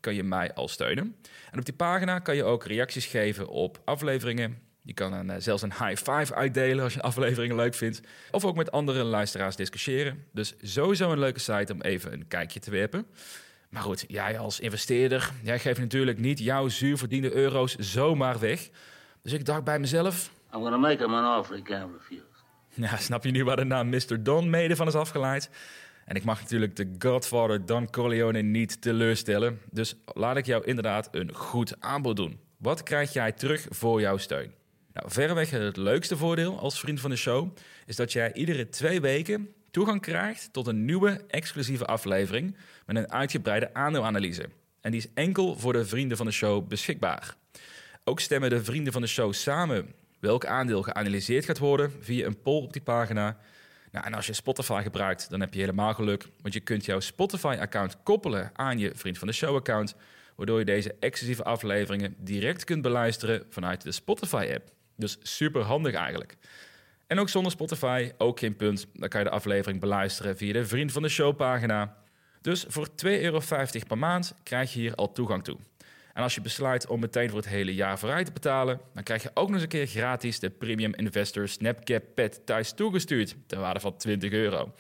[0.00, 1.16] kan je mij al steunen.
[1.50, 4.65] En op die pagina kan je ook reacties geven op afleveringen.
[4.86, 8.00] Je kan een, eh, zelfs een high five uitdelen als je afleveringen leuk vindt.
[8.30, 10.24] Of ook met andere luisteraars discussiëren.
[10.32, 13.06] Dus sowieso een leuke site om even een kijkje te werpen.
[13.70, 18.68] Maar goed, jij als investeerder, jij geeft natuurlijk niet jouw zuurverdiende euro's zomaar weg.
[19.22, 20.30] Dus ik dacht bij mezelf...
[20.54, 22.24] I'm gonna make him an offer he can't refuse.
[22.74, 24.22] Ja, snap je nu waar de naam Mr.
[24.22, 25.50] Don mede van is afgeleid?
[26.04, 29.60] En ik mag natuurlijk de Godfather Don Corleone niet teleurstellen.
[29.70, 32.40] Dus laat ik jou inderdaad een goed aanbod doen.
[32.56, 34.52] Wat krijg jij terug voor jouw steun?
[34.96, 37.56] Nou, verreweg het leukste voordeel als vriend van de show
[37.86, 42.56] is dat jij iedere twee weken toegang krijgt tot een nieuwe exclusieve aflevering
[42.86, 44.48] met een uitgebreide aandeelanalyse.
[44.80, 47.36] en die is enkel voor de vrienden van de show beschikbaar.
[48.04, 52.42] Ook stemmen de vrienden van de show samen welk aandeel geanalyseerd gaat worden via een
[52.42, 53.38] poll op die pagina.
[53.92, 57.00] Nou, en als je Spotify gebruikt, dan heb je helemaal geluk, want je kunt jouw
[57.00, 59.94] Spotify-account koppelen aan je vriend van de show-account,
[60.36, 64.74] waardoor je deze exclusieve afleveringen direct kunt beluisteren vanuit de Spotify-app.
[64.96, 66.36] Dus super handig eigenlijk.
[67.06, 68.86] En ook zonder Spotify, ook geen punt.
[68.92, 71.96] Dan kan je de aflevering beluisteren via de Vriend van de Show pagina.
[72.40, 73.40] Dus voor 2,50 euro
[73.86, 75.58] per maand krijg je hier al toegang toe.
[76.12, 79.22] En als je besluit om meteen voor het hele jaar vooruit te betalen, dan krijg
[79.22, 83.58] je ook nog eens een keer gratis de Premium Investor Snapcap Pet thuis toegestuurd, ter
[83.58, 84.74] waarde van 20 euro.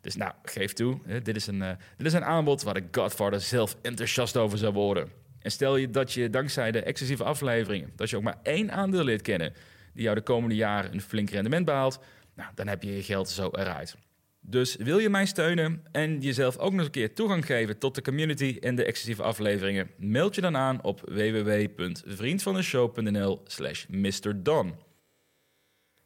[0.00, 3.40] Dus nou, geef toe, dit is, een, uh, dit is een aanbod waar de Godfather
[3.40, 5.19] zelf enthousiast over zou worden.
[5.42, 9.04] En stel je dat je dankzij de exclusieve afleveringen, dat je ook maar één aandeel
[9.04, 9.52] leert kennen,
[9.92, 12.00] die jou de komende jaren een flink rendement behaalt,
[12.34, 13.96] nou, dan heb je je geld zo eruit.
[14.42, 18.02] Dus wil je mij steunen en jezelf ook nog een keer toegang geven tot de
[18.02, 19.90] community en de exclusieve afleveringen?
[19.96, 24.74] Meld je dan aan op www.vriendvandeshow.nl slash mrdon.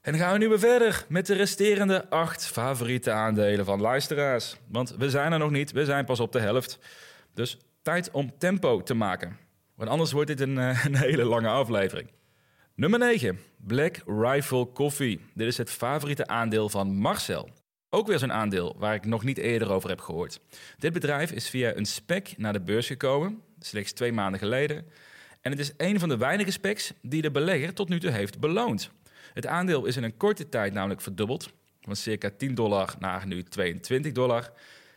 [0.00, 4.56] En dan gaan we nu weer verder met de resterende acht favoriete aandelen van luisteraars.
[4.68, 6.78] Want we zijn er nog niet, we zijn pas op de helft.
[7.34, 9.36] Dus tijd om tempo te maken.
[9.74, 12.10] Want anders wordt dit een, eh, een hele lange aflevering.
[12.74, 13.38] Nummer 9.
[13.56, 15.20] Black Rifle Coffee.
[15.34, 17.48] Dit is het favoriete aandeel van Marcel.
[17.90, 20.40] Ook weer zo'n aandeel waar ik nog niet eerder over heb gehoord.
[20.78, 24.86] Dit bedrijf is via een spec naar de beurs gekomen, slechts twee maanden geleden.
[25.40, 28.40] En het is een van de weinige specs die de belegger tot nu toe heeft
[28.40, 28.90] beloond.
[29.32, 33.42] Het aandeel is in een korte tijd namelijk verdubbeld, van circa 10 dollar naar nu
[33.42, 34.52] 22 dollar,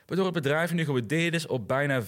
[0.07, 2.07] waardoor het bedrijf nu gewaardeerd is op bijna 4,3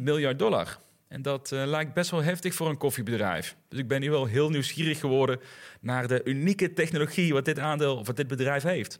[0.00, 0.78] miljard dollar.
[1.08, 3.56] En dat uh, lijkt best wel heftig voor een koffiebedrijf.
[3.68, 5.40] Dus ik ben nu wel heel nieuwsgierig geworden
[5.80, 8.98] naar de unieke technologie wat dit aandeel of wat dit bedrijf heeft.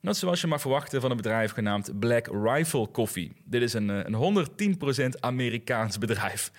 [0.00, 3.32] Net zoals je mag verwachten van een bedrijf genaamd Black Rifle Coffee.
[3.44, 6.50] Dit is een, eh, een 110% Amerikaans bedrijf.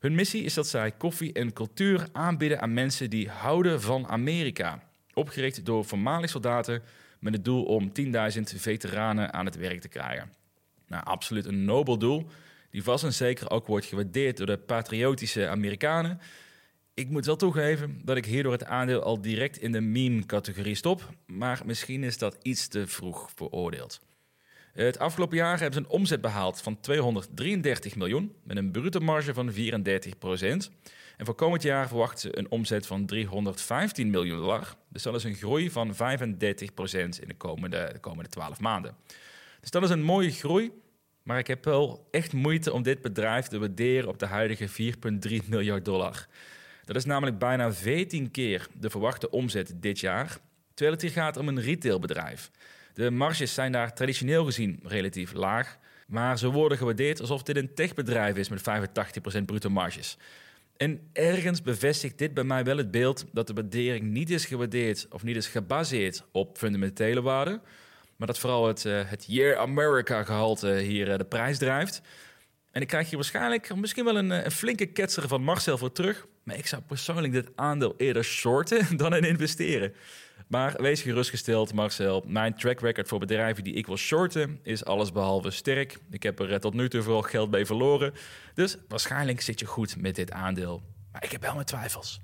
[0.00, 4.82] Hun missie is dat zij koffie en cultuur aanbieden aan mensen die houden van Amerika.
[5.14, 6.82] Opgericht door voormalig soldaten
[7.18, 10.41] met het doel om 10.000 veteranen aan het werk te krijgen.
[10.92, 12.26] Nou, absoluut een nobel doel,
[12.70, 16.20] die vast en zeker ook wordt gewaardeerd door de patriotische Amerikanen
[16.94, 21.08] ik moet wel toegeven dat ik hierdoor het aandeel al direct in de meme-categorie stop,
[21.26, 24.00] maar misschien is dat iets te vroeg veroordeeld.
[24.72, 29.34] Het afgelopen jaar hebben ze een omzet behaald van 233 miljoen met een bruto marge
[29.34, 29.54] van 34%
[31.16, 34.76] En voor komend jaar verwachten ze een omzet van 315 miljoen dollar.
[34.88, 38.96] Dus dat is een groei van 35% in de komende, de komende 12 maanden.
[39.62, 40.70] Dus dat is een mooie groei,
[41.22, 45.48] maar ik heb wel echt moeite om dit bedrijf te waarderen op de huidige 4,3
[45.48, 46.26] miljard dollar.
[46.84, 50.38] Dat is namelijk bijna 14 keer de verwachte omzet dit jaar,
[50.74, 52.50] terwijl het hier gaat om een retailbedrijf.
[52.94, 57.74] De marges zijn daar traditioneel gezien relatief laag, maar ze worden gewaardeerd alsof dit een
[57.74, 58.60] techbedrijf is met
[59.40, 60.16] 85% bruto marges.
[60.76, 65.06] En ergens bevestigt dit bij mij wel het beeld dat de waardering niet is gewaardeerd
[65.10, 67.62] of niet is gebaseerd op fundamentele waarden,
[68.22, 72.02] maar dat vooral het, uh, het Year America gehalte hier uh, de prijs drijft.
[72.70, 75.92] En ik krijg hier waarschijnlijk misschien wel een, eh, een flinke ketser van Marcel voor
[75.92, 76.26] terug.
[76.42, 79.94] Maar ik zou persoonlijk dit aandeel eerder shorten dan in investeren.
[80.48, 82.24] Maar wees gerustgesteld, Marcel.
[82.26, 85.98] Mijn track record voor bedrijven die ik wil shorten is allesbehalve sterk.
[86.10, 88.14] Ik heb er eh, tot nu toe vooral geld mee verloren.
[88.54, 90.82] Dus waarschijnlijk zit je goed met dit aandeel.
[91.12, 92.20] Maar ik heb wel mijn twijfels.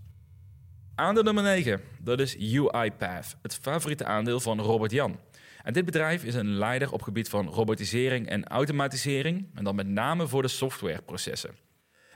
[0.95, 2.37] Aandeel nummer 9, dat is
[2.71, 5.19] UiPath, het favoriete aandeel van Robert Jan.
[5.63, 9.87] En dit bedrijf is een leider op gebied van robotisering en automatisering, en dan met
[9.87, 11.57] name voor de softwareprocessen.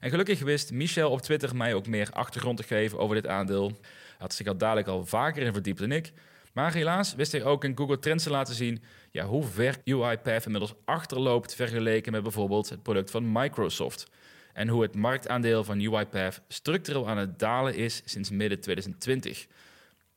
[0.00, 3.78] En gelukkig wist Michel op Twitter mij ook meer achtergrond te geven over dit aandeel.
[4.18, 6.12] Had zich al dadelijk al vaker in verdiept dan ik.
[6.52, 10.44] Maar helaas wist hij ook in Google Trends te laten zien ja, hoe ver UiPath
[10.44, 14.10] inmiddels achterloopt vergeleken met bijvoorbeeld het product van Microsoft.
[14.52, 19.46] En hoe het marktaandeel van UiPath structureel aan het dalen is sinds midden 2020.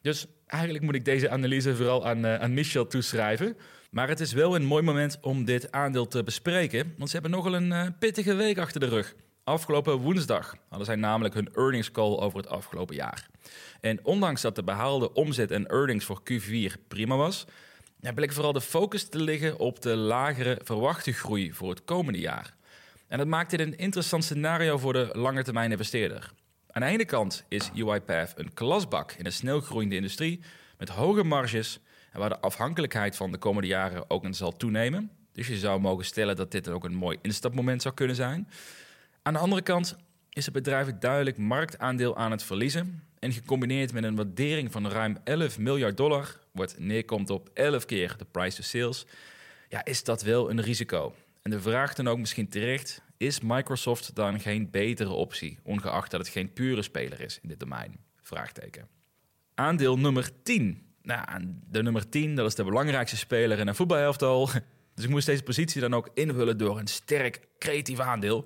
[0.05, 3.57] Dus eigenlijk moet ik deze analyse vooral aan, uh, aan Michel toeschrijven.
[3.91, 7.31] Maar het is wel een mooi moment om dit aandeel te bespreken, want ze hebben
[7.31, 9.15] nogal een uh, pittige week achter de rug.
[9.43, 13.27] Afgelopen woensdag hadden zij namelijk hun earnings call over het afgelopen jaar.
[13.81, 17.45] En ondanks dat de behaalde omzet en earnings voor Q4 prima was,
[18.15, 22.55] bleek vooral de focus te liggen op de lagere verwachte groei voor het komende jaar.
[23.07, 26.31] En dat maakt dit een interessant scenario voor de lange termijn investeerder.
[26.75, 30.39] Aan de ene kant is UiPath een klasbak in een snelgroeiende industrie
[30.77, 31.79] met hoge marges
[32.11, 35.11] en waar de afhankelijkheid van de komende jaren ook zal toenemen.
[35.33, 38.49] Dus je zou mogen stellen dat dit ook een mooi instapmoment zou kunnen zijn.
[39.21, 39.95] Aan de andere kant
[40.29, 43.03] is het bedrijf duidelijk marktaandeel aan het verliezen.
[43.19, 48.15] En gecombineerd met een waardering van ruim 11 miljard dollar, wat neerkomt op 11 keer
[48.17, 49.05] de price to sales,
[49.69, 51.15] ja, is dat wel een risico.
[51.41, 56.19] En de vraag dan ook misschien terecht, is Microsoft dan geen betere optie, ongeacht dat
[56.19, 57.97] het geen pure speler is in dit domein?
[58.21, 58.87] Vraagteken.
[59.53, 60.83] Aandeel nummer 10.
[61.01, 61.25] Nou,
[61.69, 64.49] de nummer 10, dat is de belangrijkste speler in een voetbalhelftal.
[64.95, 68.45] Dus ik moest deze positie dan ook invullen door een sterk creatief aandeel.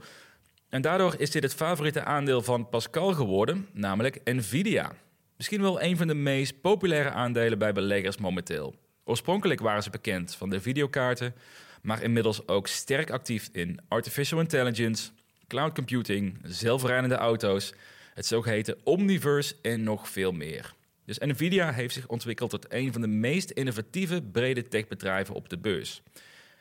[0.69, 4.91] En daardoor is dit het favoriete aandeel van Pascal geworden, namelijk Nvidia.
[5.37, 8.75] Misschien wel een van de meest populaire aandelen bij beleggers momenteel.
[9.03, 11.33] Oorspronkelijk waren ze bekend van de videokaarten,
[11.81, 15.09] maar inmiddels ook sterk actief in artificial intelligence,
[15.47, 17.73] cloud computing, zelfrijdende auto's,
[18.13, 20.73] het zogeheten Omniverse en nog veel meer.
[21.05, 25.57] Dus Nvidia heeft zich ontwikkeld tot een van de meest innovatieve brede techbedrijven op de
[25.57, 26.01] beurs.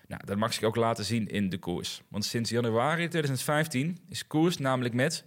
[0.06, 2.02] Nou, dat mag zich ook laten zien in de koers.
[2.08, 5.24] Want sinds januari 2015 is koers namelijk met,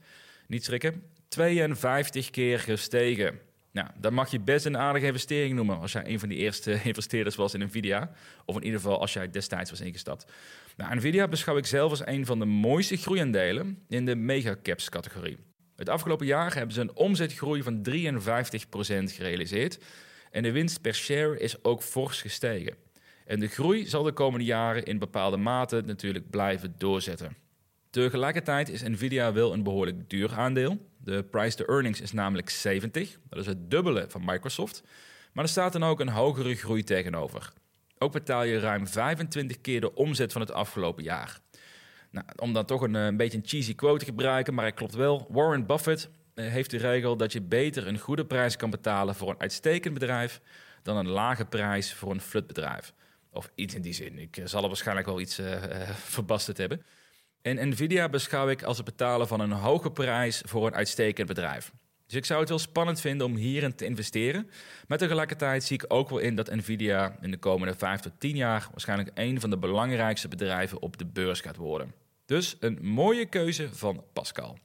[0.47, 3.39] niet schrikken, 52 keer gestegen.
[3.71, 6.79] Nou, dat mag je best een aardige investering noemen als jij een van die eerste
[6.83, 8.11] investeerders was in Nvidia.
[8.45, 10.31] Of in ieder geval als jij destijds was ingestapt.
[10.77, 15.37] Nou, Nvidia beschouw ik zelf als een van de mooiste groeiaandelen in de megacaps categorie.
[15.75, 17.93] Het afgelopen jaar hebben ze een omzetgroei van 53%
[19.03, 19.79] gerealiseerd.
[20.31, 22.75] En de winst per share is ook fors gestegen.
[23.25, 27.35] En de groei zal de komende jaren in bepaalde mate natuurlijk blijven doorzetten.
[27.89, 30.90] Tegelijkertijd is Nvidia wel een behoorlijk duur aandeel.
[31.03, 34.83] De price to earnings is namelijk 70, dat is het dubbele van Microsoft.
[35.33, 37.53] Maar er staat dan ook een hogere groei tegenover.
[37.97, 41.39] Ook betaal je ruim 25 keer de omzet van het afgelopen jaar.
[42.11, 44.93] Nou, om dan toch een, een beetje een cheesy quote te gebruiken, maar het klopt
[44.93, 45.27] wel.
[45.29, 49.29] Warren Buffett eh, heeft de regel dat je beter een goede prijs kan betalen voor
[49.29, 50.41] een uitstekend bedrijf
[50.83, 52.93] dan een lage prijs voor een flutbedrijf.
[53.29, 54.19] Of iets in die zin.
[54.19, 55.61] Ik eh, zal er waarschijnlijk wel iets uh,
[56.15, 56.83] verbasterd hebben.
[57.41, 61.71] En Nvidia beschouw ik als het betalen van een hoge prijs voor een uitstekend bedrijf.
[62.05, 64.49] Dus ik zou het wel spannend vinden om hierin te investeren.
[64.87, 68.35] Maar tegelijkertijd zie ik ook wel in dat Nvidia in de komende 5 tot 10
[68.35, 71.93] jaar waarschijnlijk een van de belangrijkste bedrijven op de beurs gaat worden.
[72.25, 74.57] Dus een mooie keuze van Pascal.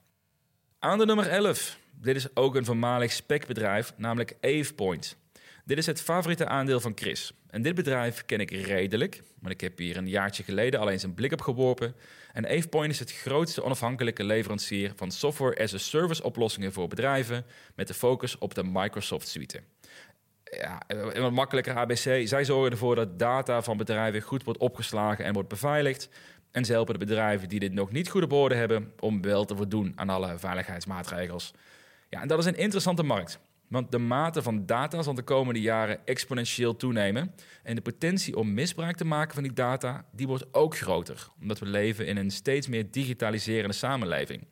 [0.79, 1.79] Aan de nummer 11.
[1.91, 5.17] Dit is ook een voormalig specbedrijf, namelijk AvePoint.
[5.67, 7.31] Dit is het favoriete aandeel van Chris.
[7.49, 11.03] En dit bedrijf ken ik redelijk, maar ik heb hier een jaartje geleden al eens
[11.03, 11.95] een blik op geworpen.
[12.33, 17.45] En AvePoint is het grootste onafhankelijke leverancier van software as a service oplossingen voor bedrijven
[17.75, 19.61] met de focus op de Microsoft suite.
[20.43, 22.27] Ja, een wat makkelijker ABC.
[22.27, 26.09] Zij zorgen ervoor dat data van bedrijven goed wordt opgeslagen en wordt beveiligd.
[26.51, 29.45] En ze helpen de bedrijven die dit nog niet goed op orde hebben om wel
[29.45, 31.53] te voldoen aan alle veiligheidsmaatregels.
[32.09, 33.39] Ja, en dat is een interessante markt.
[33.67, 37.33] Want de mate van data zal de komende jaren exponentieel toenemen.
[37.63, 41.27] En de potentie om misbruik te maken van die data, die wordt ook groter.
[41.41, 44.47] Omdat we leven in een steeds meer digitaliserende samenleving.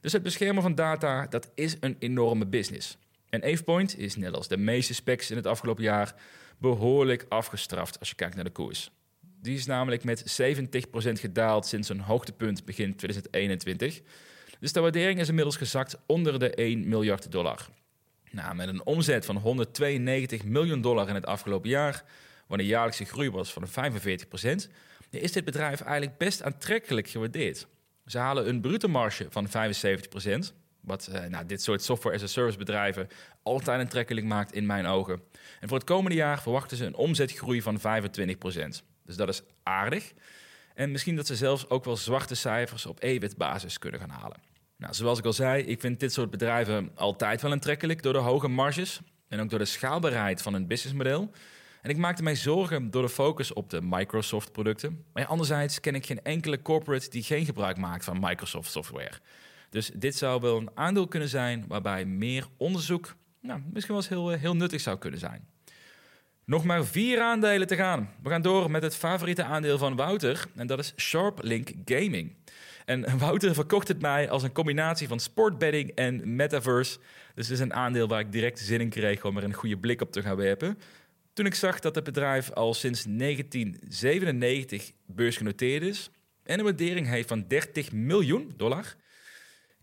[0.00, 2.98] Dus het beschermen van data, dat is een enorme business.
[3.28, 6.14] En AvePoint is net als de meeste specs in het afgelopen jaar
[6.58, 8.90] behoorlijk afgestraft als je kijkt naar de koers.
[9.20, 10.66] Die is namelijk met 70%
[11.12, 14.00] gedaald sinds een hoogtepunt begin 2021.
[14.60, 17.68] Dus de waardering is inmiddels gezakt onder de 1 miljard dollar.
[18.34, 22.04] Nou, met een omzet van 192 miljoen dollar in het afgelopen jaar,
[22.46, 23.92] waar de jaarlijkse groei was van
[24.66, 24.70] 45%
[25.10, 27.66] is dit bedrijf eigenlijk best aantrekkelijk gewaardeerd.
[28.06, 33.08] Ze halen een brute marge van 75% wat eh, nou, dit soort software-as-a-service bedrijven
[33.42, 35.22] altijd aantrekkelijk maakt in mijn ogen.
[35.60, 37.82] En voor het komende jaar verwachten ze een omzetgroei van 25%
[39.04, 40.12] Dus dat is aardig.
[40.74, 44.53] En misschien dat ze zelfs ook wel zwarte cijfers op EBIT-basis kunnen gaan halen.
[44.76, 48.18] Nou, zoals ik al zei, ik vind dit soort bedrijven altijd wel aantrekkelijk door de
[48.18, 51.30] hoge marges en ook door de schaalbaarheid van hun businessmodel.
[51.82, 55.04] En ik maakte mij zorgen door de focus op de Microsoft-producten.
[55.12, 59.18] Maar anderzijds ken ik geen enkele corporate die geen gebruik maakt van Microsoft software.
[59.70, 64.08] Dus dit zou wel een aandeel kunnen zijn waarbij meer onderzoek nou, misschien wel eens
[64.08, 65.48] heel, heel nuttig zou kunnen zijn.
[66.46, 68.10] Nog maar vier aandelen te gaan.
[68.22, 72.34] We gaan door met het favoriete aandeel van Wouter en dat is SharpLink Gaming.
[72.84, 76.98] En Wouter verkocht het mij als een combinatie van sportbetting en metaverse.
[77.34, 79.78] Dus het is een aandeel waar ik direct zin in kreeg om er een goede
[79.78, 80.78] blik op te gaan werpen.
[81.32, 86.10] Toen ik zag dat het bedrijf al sinds 1997 beursgenoteerd is
[86.42, 88.94] en een waardering heeft van 30 miljoen dollar,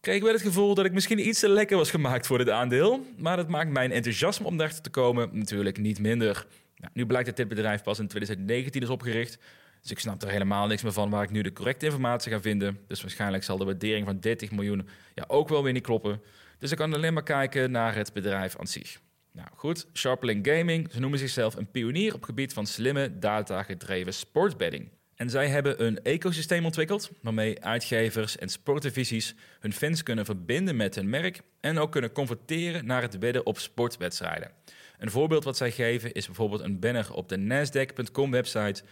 [0.02, 2.50] kreeg ik wel het gevoel dat ik misschien iets te lekker was gemaakt voor dit
[2.50, 3.06] aandeel.
[3.18, 6.46] Maar dat maakt mijn enthousiasme om daarachter te komen natuurlijk niet minder.
[6.76, 9.38] Nou, nu blijkt dat dit bedrijf pas in 2019 is opgericht.
[9.82, 12.42] Dus ik snap er helemaal niks meer van waar ik nu de correcte informatie ga
[12.42, 12.80] vinden.
[12.88, 16.22] Dus waarschijnlijk zal de waardering van 30 miljoen ja, ook wel weer niet kloppen.
[16.58, 19.00] Dus ik kan alleen maar kijken naar het bedrijf aan zich.
[19.32, 24.14] Nou goed, Sharplink Gaming, ze noemen zichzelf een pionier op het gebied van slimme, data-gedreven
[24.14, 24.90] sportsbetting.
[25.22, 30.96] En zij hebben een ecosysteem ontwikkeld waarmee uitgevers en sportdivisies hun fans kunnen verbinden met
[30.96, 34.52] hun merk en ook kunnen converteren naar het wedden op sportwedstrijden.
[34.98, 38.84] Een voorbeeld wat zij geven is bijvoorbeeld een banner op de Nasdaq.com website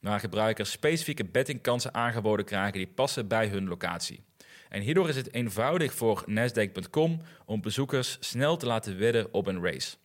[0.00, 4.22] waar gebruikers specifieke bettingkansen aangeboden krijgen die passen bij hun locatie.
[4.68, 9.62] En hierdoor is het eenvoudig voor Nasdaq.com om bezoekers snel te laten wedden op een
[9.62, 9.96] race.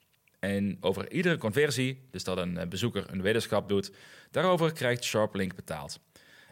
[0.41, 3.91] En over iedere conversie, dus dat een bezoeker een weddenschap doet,
[4.31, 5.99] daarover krijgt SharpLink betaald.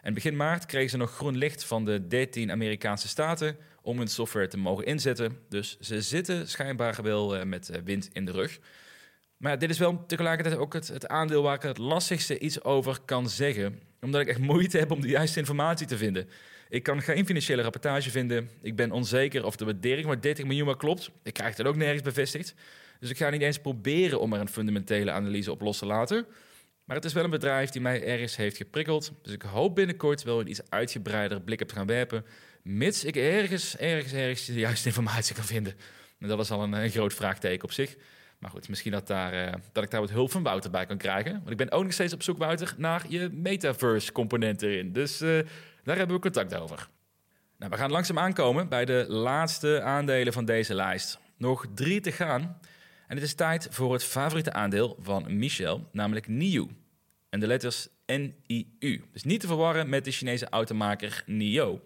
[0.02, 4.08] En begin maart kregen ze nog groen licht van de 13 Amerikaanse staten om hun
[4.08, 5.38] software te mogen inzetten.
[5.48, 8.58] Dus ze zitten schijnbaar wel eh, met eh, wind in de rug.
[9.36, 12.98] Maar dit is wel tegelijkertijd ook het, het, aandeel waar ik het lastigste iets over
[13.04, 13.80] kan zeggen.
[14.00, 16.28] Omdat ik echt moeite heb om de juiste informatie te vinden.
[16.68, 18.50] Ik kan geen financiële rapportage vinden.
[18.62, 21.10] Ik ben onzeker of de waardering van 30 miljoen maar klopt.
[21.22, 22.54] Ik krijg dat ook nergens bevestigd.
[23.00, 26.26] Dus ik ga niet eens proberen om er een fundamentele analyse op los te laten.
[26.84, 29.12] Maar het is wel een bedrijf die mij ergens heeft geprikkeld.
[29.22, 32.24] Dus ik hoop binnenkort wel een iets uitgebreider blik op te gaan werpen.
[32.62, 35.74] Mits ik ergens, ergens, ergens de juiste informatie kan vinden.
[36.18, 37.96] En dat is al een, groot vraagteken op zich.
[38.38, 40.96] Maar goed, misschien dat, daar, uh, dat ik daar wat hulp van Wouter bij kan
[40.96, 41.32] krijgen.
[41.32, 44.92] Want ik ben ook nog steeds op zoek, Wouter, naar je metaverse-component erin.
[44.92, 45.40] Dus uh,
[45.82, 46.88] daar hebben we contact over.
[47.58, 51.18] Nou, we gaan langzaam aankomen bij de laatste aandelen van deze lijst.
[51.36, 52.60] Nog drie te gaan.
[53.10, 56.66] En het is tijd voor het favoriete aandeel van Michel, namelijk NIU.
[57.30, 59.04] En de letters N-I-U.
[59.12, 61.80] Dus niet te verwarren met de Chinese automaker NIO.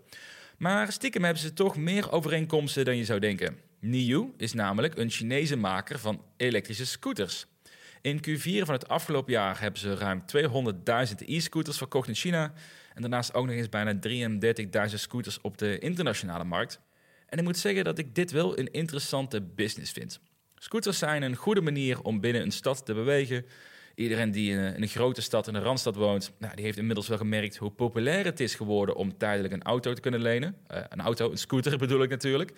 [0.59, 3.57] Maar stiekem hebben ze toch meer overeenkomsten dan je zou denken.
[3.81, 7.47] NIU is namelijk een Chinese maker van elektrische scooters.
[8.01, 12.53] In Q4 van het afgelopen jaar hebben ze ruim 200.000 e-scooters verkocht in China.
[12.95, 13.99] En daarnaast ook nog eens bijna
[14.89, 16.81] 33.000 scooters op de internationale markt.
[17.27, 20.21] En ik moet zeggen dat ik dit wel een interessante business vind.
[20.65, 23.47] Scooters zijn een goede manier om binnen een stad te bewegen.
[23.95, 27.19] Iedereen die in een, grote stad, in een randstad woont, nou, die heeft inmiddels wel
[27.19, 30.57] gemerkt hoe populair het is geworden om tijdelijk een auto te kunnen lenen.
[30.71, 32.53] Uh, een auto, een scooter bedoel ik natuurlijk.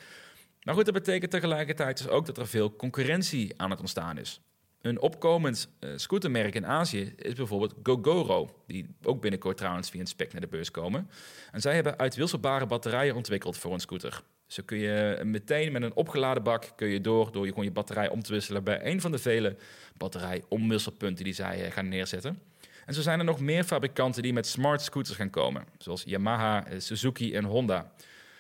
[0.63, 4.41] Maar goed, dat betekent tegelijkertijd dus ook dat er veel concurrentie aan het ontstaan is.
[4.81, 10.07] Een opkomend uh, scootermerk in Azië is bijvoorbeeld Gogoro, die ook binnenkort trouwens via een
[10.07, 11.11] spec naar de beurs komen.
[11.53, 14.23] En zij hebben uitwisselbare batterijen ontwikkeld voor een scooter.
[14.47, 17.71] Zo kun je meteen met een opgeladen bak kun je door, door je gewoon je
[17.71, 19.57] batterij om te wisselen bij een van de vele
[19.97, 22.39] batterij-omwisselpunten die zij eh, gaan neerzetten.
[22.87, 26.67] En zo zijn er nog meer fabrikanten die met smart scooters gaan komen, zoals Yamaha,
[26.67, 27.93] eh, Suzuki en Honda.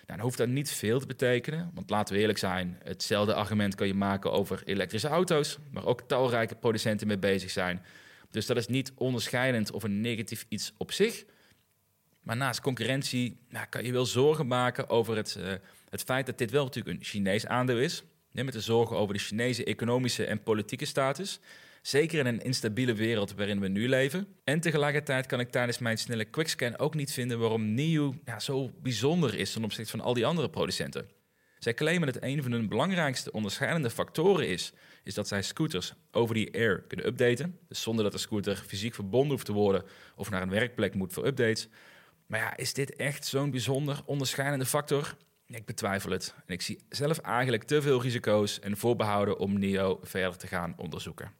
[0.06, 3.74] Nou, dan hoeft dat niet veel te betekenen, want laten we eerlijk zijn, hetzelfde argument
[3.74, 7.82] kan je maken over elektrische auto's, waar ook talrijke producenten mee bezig zijn.
[8.30, 11.24] Dus dat is niet onderscheidend of een negatief iets op zich.
[12.22, 15.52] Maar naast concurrentie nou, kan je wel zorgen maken over het, uh,
[15.88, 18.02] het feit dat dit wel natuurlijk een Chinees aandeel is.
[18.32, 21.40] Met de zorgen over de Chinese economische en politieke status.
[21.82, 24.26] Zeker in een instabiele wereld waarin we nu leven.
[24.44, 28.70] En tegelijkertijd kan ik tijdens mijn snelle quickscan ook niet vinden waarom NIO ja, zo
[28.82, 31.08] bijzonder is ten opzichte van al die andere producenten.
[31.58, 34.72] Zij claimen dat een van hun belangrijkste onderscheidende factoren is,
[35.04, 37.58] is dat zij scooters over die air kunnen updaten.
[37.68, 39.84] Dus zonder dat de scooter fysiek verbonden hoeft te worden
[40.16, 41.68] of naar een werkplek moet voor updates.
[42.26, 45.16] Maar ja, is dit echt zo'n bijzonder onderscheidende factor?
[45.48, 46.34] Ik betwijfel het.
[46.46, 50.74] En ik zie zelf eigenlijk te veel risico's en voorbehouden om NIO verder te gaan
[50.76, 51.32] onderzoeken.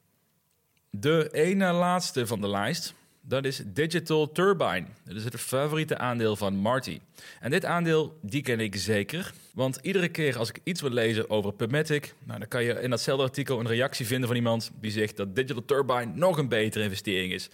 [0.90, 4.86] De ene laatste van de lijst, dat is Digital Turbine.
[5.04, 7.00] Dat is het favoriete aandeel van Marty.
[7.40, 9.32] En dit aandeel, die ken ik zeker.
[9.54, 12.14] Want iedere keer als ik iets wil lezen over PubMatic...
[12.24, 14.70] Nou, dan kan je in datzelfde artikel een reactie vinden van iemand...
[14.80, 17.50] die zegt dat Digital Turbine nog een betere investering is.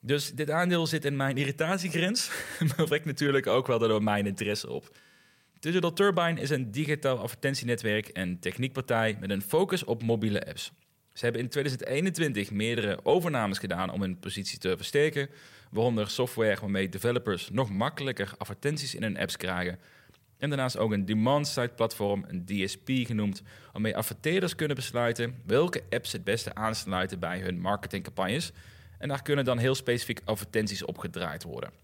[0.00, 2.30] Dus dit aandeel zit in mijn irritatiegrens,
[2.76, 4.90] maar wekt natuurlijk ook wel door mijn interesse op.
[5.62, 10.72] Digital Turbine is een digitaal advertentienetwerk en techniekpartij met een focus op mobiele apps.
[11.12, 15.28] Ze hebben in 2021 meerdere overnames gedaan om hun positie te versterken,
[15.70, 19.78] waaronder software waarmee developers nog makkelijker advertenties in hun apps krijgen.
[20.38, 26.12] En daarnaast ook een demand-side platform, een DSP genoemd, waarmee adverteerders kunnen besluiten welke apps
[26.12, 28.52] het beste aansluiten bij hun marketingcampagnes
[28.98, 31.81] en daar kunnen dan heel specifiek advertenties op gedraaid worden.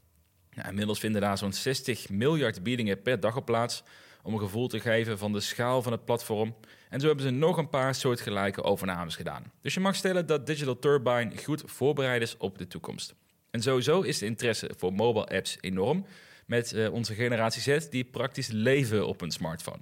[0.67, 3.83] Inmiddels vinden daar zo'n 60 miljard biedingen per dag op plaats
[4.23, 6.55] om een gevoel te geven van de schaal van het platform.
[6.89, 9.53] En zo hebben ze nog een paar soortgelijke overnames gedaan.
[9.63, 13.15] Dus je mag stellen dat Digital Turbine goed voorbereid is op de toekomst.
[13.51, 16.07] En sowieso is de interesse voor mobile apps enorm,
[16.47, 19.81] met uh, onze generatie Z die praktisch leven op een smartphone.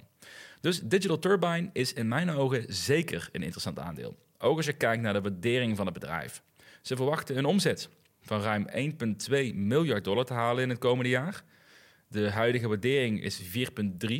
[0.61, 4.15] Dus Digital Turbine is in mijn ogen zeker een interessant aandeel.
[4.37, 6.41] Ook als je kijkt naar de waardering van het bedrijf.
[6.81, 7.89] Ze verwachten een omzet
[8.27, 8.67] van ruim
[9.51, 11.43] 1,2 miljard dollar te halen in het komende jaar.
[12.07, 13.47] De huidige waardering is 4,3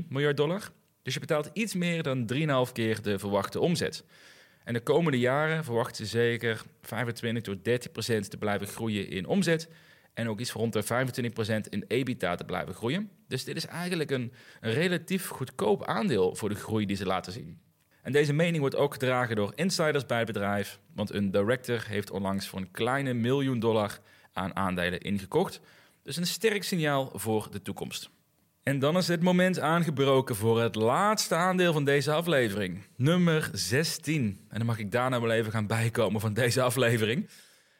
[0.09, 0.71] miljard dollar.
[1.01, 2.31] Dus je betaalt iets meer dan
[2.67, 4.03] 3,5 keer de verwachte omzet.
[4.63, 9.25] En de komende jaren verwachten ze zeker 25 tot 30 procent te blijven groeien in
[9.25, 9.69] omzet.
[10.13, 13.09] En ook iets rond de 25 procent in EBITDA te blijven groeien.
[13.27, 17.31] Dus dit is eigenlijk een, een relatief goedkoop aandeel voor de groei die ze laten
[17.31, 17.59] zien.
[18.07, 22.11] En deze mening wordt ook gedragen door insiders bij het bedrijf, want een director heeft
[22.11, 23.99] onlangs voor een kleine miljoen dollar
[24.33, 25.59] aan aandelen ingekocht.
[26.03, 28.09] Dus een sterk signaal voor de toekomst.
[28.63, 32.81] En dan is het moment aangebroken voor het laatste aandeel van deze aflevering.
[32.95, 34.39] Nummer 16.
[34.49, 37.29] En dan mag ik daarna wel even gaan bijkomen van deze aflevering.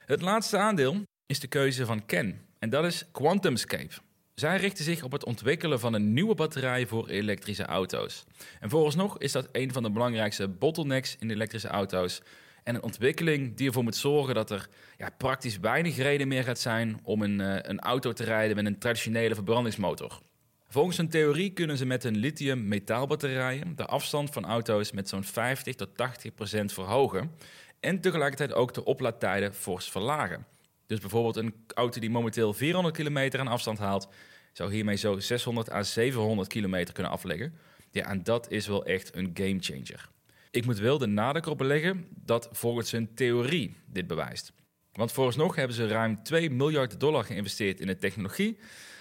[0.05, 2.41] Het laatste aandeel is de keuze van Ken.
[2.59, 3.93] En dat is QuantumScape.
[4.39, 8.25] Zij richten zich op het ontwikkelen van een nieuwe batterij voor elektrische auto's.
[8.59, 12.21] En vooralsnog is dat een van de belangrijkste bottlenecks in elektrische auto's.
[12.63, 14.67] En een ontwikkeling die ervoor moet zorgen dat er
[14.97, 18.65] ja, praktisch weinig reden meer gaat zijn om een, uh, een auto te rijden met
[18.65, 20.21] een traditionele verbrandingsmotor.
[20.67, 25.75] Volgens hun theorie kunnen ze met hun lithium-metaalbatterijen de afstand van auto's met zo'n 50
[25.75, 27.31] tot 80 procent verhogen
[27.79, 30.45] en tegelijkertijd ook de oplaadtijden fors verlagen.
[30.87, 34.07] Dus bijvoorbeeld een auto die momenteel 400 kilometer aan afstand haalt,
[34.53, 37.53] zou hiermee zo 600 à 700 kilometer kunnen afleggen.
[37.91, 40.09] Ja, en dat is wel echt een gamechanger.
[40.51, 44.53] Ik moet wel de nadruk op beleggen dat volgens hun theorie dit bewijst.
[44.91, 48.57] Want vooralsnog hebben ze ruim 2 miljard dollar geïnvesteerd in de technologie,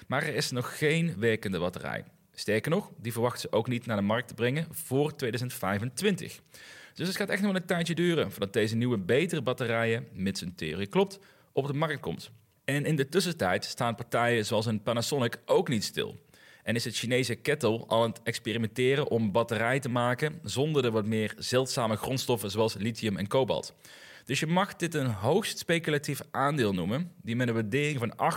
[0.06, 2.04] maar er is nog geen werkende batterij.
[2.34, 6.40] Sterker nog, die verwachten ze ook niet naar de markt te brengen voor 2025.
[6.94, 10.54] Dus het gaat echt nog een tijdje duren voordat deze nieuwe betere batterijen, mits hun
[10.54, 11.18] theorie klopt,
[11.56, 12.30] op de markt komt.
[12.64, 16.18] En in de tussentijd staan partijen zoals een Panasonic ook niet stil.
[16.62, 20.90] En is het Chinese Kettle al aan het experimenteren om batterij te maken zonder de
[20.90, 23.74] wat meer zeldzame grondstoffen zoals lithium en kobalt.
[24.24, 28.32] Dus je mag dit een hoogst speculatief aandeel noemen, die met een waardering van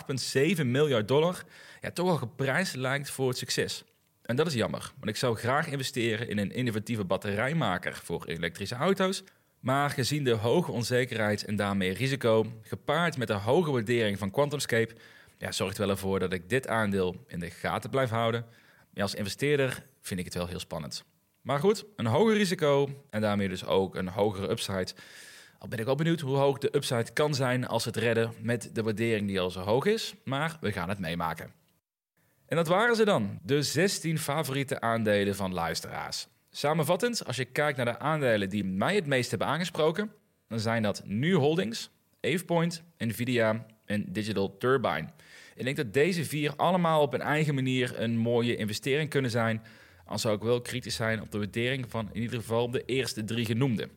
[0.57, 1.43] 8,7 miljard dollar
[1.82, 3.84] ja, toch al geprijsd lijkt voor het succes.
[4.22, 8.76] En dat is jammer, want ik zou graag investeren in een innovatieve batterijmaker voor elektrische
[8.76, 9.24] auto's.
[9.60, 14.95] Maar gezien de hoge onzekerheid en daarmee risico, gepaard met de hoge waardering van QuantumScape,
[15.38, 18.45] ja, zorgt wel ervoor dat ik dit aandeel in de gaten blijf houden.
[18.93, 21.03] Maar als investeerder vind ik het wel heel spannend.
[21.41, 24.88] Maar goed, een hoger risico en daarmee dus ook een hogere upside.
[25.57, 28.70] Al ben ik wel benieuwd hoe hoog de upside kan zijn als het redden met
[28.74, 30.14] de waardering die al zo hoog is.
[30.24, 31.51] Maar we gaan het meemaken.
[32.45, 36.28] En dat waren ze dan, de 16 favoriete aandelen van luisteraars.
[36.52, 40.12] Samenvattend, als je kijkt naar de aandelen die mij het meest hebben aangesproken,
[40.47, 41.89] dan zijn dat Nu Holdings,
[42.22, 45.08] AvePoint, Nvidia en Digital Turbine.
[45.56, 49.62] Ik denk dat deze vier allemaal op een eigen manier een mooie investering kunnen zijn.
[50.06, 53.24] Al zou ik wel kritisch zijn op de waardering van in ieder geval de eerste
[53.24, 53.89] drie genoemde.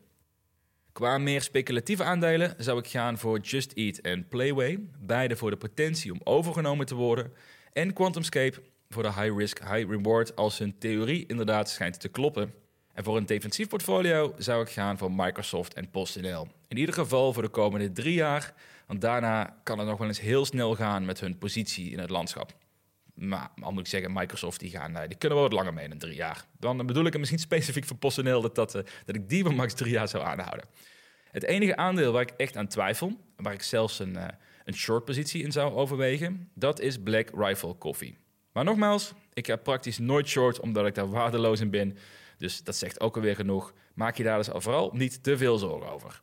[0.91, 5.57] Qua meer speculatieve aandelen zou ik gaan voor Just Eat en Playway, beide voor de
[5.57, 7.33] potentie om overgenomen te worden,
[7.73, 8.61] en QuantumScape
[8.93, 12.53] voor de high risk, high reward als hun theorie inderdaad schijnt te kloppen.
[12.93, 16.47] En voor een defensief portfolio zou ik gaan voor Microsoft en PostNL.
[16.67, 18.53] In ieder geval voor de komende drie jaar,
[18.87, 22.09] want daarna kan het nog wel eens heel snel gaan met hun positie in het
[22.09, 22.53] landschap.
[23.13, 25.89] Maar al moet ik zeggen, Microsoft die, gaan, eh, die kunnen wel wat langer mee
[25.89, 26.45] dan drie jaar.
[26.59, 29.55] Dan bedoel ik het misschien specifiek voor PostNL dat, dat, eh, dat ik die van
[29.55, 30.65] max drie jaar zou aanhouden.
[31.31, 34.27] Het enige aandeel waar ik echt aan twijfel, waar ik zelfs een, eh,
[34.65, 38.17] een short positie in zou overwegen, dat is Black Rifle Coffee.
[38.53, 41.97] Maar nogmaals, ik heb praktisch nooit short omdat ik daar waardeloos in ben.
[42.37, 43.73] Dus dat zegt ook alweer genoeg.
[43.93, 46.21] Maak je daar dus vooral niet te veel zorgen over.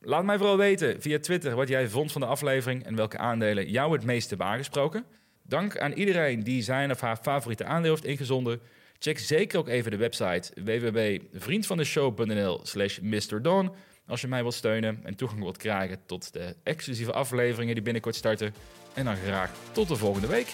[0.00, 3.70] Laat mij vooral weten via Twitter wat jij vond van de aflevering en welke aandelen
[3.70, 5.04] jou het meest hebben aangesproken.
[5.42, 8.60] Dank aan iedereen die zijn of haar favoriete aandeel heeft ingezonden.
[8.98, 13.74] Check zeker ook even de website www.vriendvandeshow.nl slash MrDon
[14.06, 18.14] als je mij wilt steunen en toegang wilt krijgen tot de exclusieve afleveringen die binnenkort
[18.14, 18.54] starten.
[18.94, 20.52] En dan graag tot de volgende week.